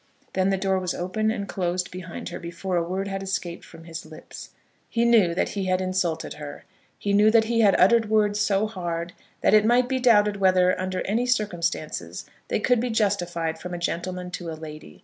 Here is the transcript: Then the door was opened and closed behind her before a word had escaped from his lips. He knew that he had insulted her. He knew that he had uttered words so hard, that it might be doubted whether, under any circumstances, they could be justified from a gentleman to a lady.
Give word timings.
Then 0.33 0.49
the 0.49 0.57
door 0.57 0.79
was 0.79 0.95
opened 0.95 1.31
and 1.31 1.47
closed 1.47 1.91
behind 1.91 2.29
her 2.29 2.39
before 2.39 2.75
a 2.75 2.81
word 2.81 3.07
had 3.07 3.21
escaped 3.21 3.63
from 3.63 3.83
his 3.83 4.03
lips. 4.03 4.49
He 4.89 5.05
knew 5.05 5.35
that 5.35 5.49
he 5.49 5.65
had 5.65 5.79
insulted 5.79 6.33
her. 6.33 6.65
He 6.97 7.13
knew 7.13 7.29
that 7.29 7.43
he 7.43 7.59
had 7.61 7.79
uttered 7.79 8.09
words 8.09 8.39
so 8.39 8.65
hard, 8.65 9.13
that 9.41 9.53
it 9.53 9.63
might 9.63 9.87
be 9.87 9.99
doubted 9.99 10.37
whether, 10.37 10.75
under 10.81 11.01
any 11.03 11.27
circumstances, 11.27 12.25
they 12.47 12.59
could 12.59 12.79
be 12.79 12.89
justified 12.89 13.59
from 13.59 13.75
a 13.75 13.77
gentleman 13.77 14.31
to 14.31 14.49
a 14.49 14.57
lady. 14.57 14.99